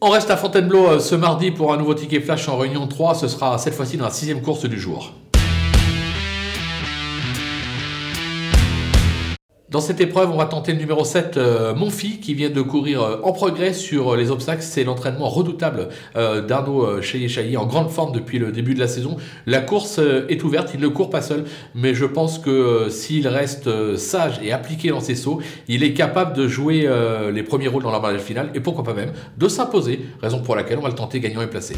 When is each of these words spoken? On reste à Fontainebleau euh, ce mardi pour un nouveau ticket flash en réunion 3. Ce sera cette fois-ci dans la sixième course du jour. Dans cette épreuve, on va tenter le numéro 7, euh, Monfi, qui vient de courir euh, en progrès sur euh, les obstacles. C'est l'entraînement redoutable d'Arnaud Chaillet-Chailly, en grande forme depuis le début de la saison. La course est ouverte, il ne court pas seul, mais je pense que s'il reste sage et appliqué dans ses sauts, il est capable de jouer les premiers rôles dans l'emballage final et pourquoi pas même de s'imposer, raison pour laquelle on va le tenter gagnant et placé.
On 0.00 0.10
reste 0.10 0.30
à 0.30 0.36
Fontainebleau 0.36 0.86
euh, 0.86 0.98
ce 1.00 1.16
mardi 1.16 1.50
pour 1.50 1.72
un 1.72 1.76
nouveau 1.76 1.92
ticket 1.92 2.20
flash 2.20 2.48
en 2.48 2.56
réunion 2.56 2.86
3. 2.86 3.16
Ce 3.16 3.26
sera 3.26 3.58
cette 3.58 3.74
fois-ci 3.74 3.96
dans 3.96 4.04
la 4.04 4.12
sixième 4.12 4.42
course 4.42 4.64
du 4.64 4.78
jour. 4.78 5.12
Dans 9.70 9.82
cette 9.82 10.00
épreuve, 10.00 10.30
on 10.30 10.38
va 10.38 10.46
tenter 10.46 10.72
le 10.72 10.78
numéro 10.78 11.04
7, 11.04 11.36
euh, 11.36 11.74
Monfi, 11.74 12.20
qui 12.20 12.32
vient 12.32 12.48
de 12.48 12.62
courir 12.62 13.02
euh, 13.02 13.20
en 13.22 13.32
progrès 13.32 13.74
sur 13.74 14.14
euh, 14.14 14.16
les 14.16 14.30
obstacles. 14.30 14.62
C'est 14.62 14.82
l'entraînement 14.82 15.28
redoutable 15.28 15.88
d'Arnaud 16.14 17.02
Chaillet-Chailly, 17.02 17.58
en 17.58 17.66
grande 17.66 17.90
forme 17.90 18.12
depuis 18.12 18.38
le 18.38 18.50
début 18.50 18.74
de 18.74 18.80
la 18.80 18.88
saison. 18.88 19.18
La 19.44 19.60
course 19.60 20.00
est 20.28 20.42
ouverte, 20.42 20.70
il 20.72 20.80
ne 20.80 20.88
court 20.88 21.10
pas 21.10 21.20
seul, 21.20 21.44
mais 21.74 21.92
je 21.92 22.06
pense 22.06 22.38
que 22.38 22.86
s'il 22.88 23.28
reste 23.28 23.96
sage 23.96 24.40
et 24.42 24.52
appliqué 24.52 24.88
dans 24.88 25.00
ses 25.00 25.14
sauts, 25.14 25.40
il 25.68 25.84
est 25.84 25.92
capable 25.92 26.34
de 26.34 26.48
jouer 26.48 26.88
les 27.32 27.42
premiers 27.42 27.68
rôles 27.68 27.82
dans 27.82 27.90
l'emballage 27.90 28.20
final 28.20 28.50
et 28.54 28.60
pourquoi 28.60 28.84
pas 28.84 28.94
même 28.94 29.12
de 29.36 29.48
s'imposer, 29.48 30.00
raison 30.22 30.40
pour 30.40 30.56
laquelle 30.56 30.78
on 30.78 30.82
va 30.82 30.88
le 30.88 30.94
tenter 30.94 31.20
gagnant 31.20 31.42
et 31.42 31.46
placé. 31.46 31.74